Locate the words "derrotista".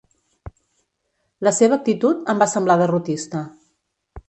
2.85-3.47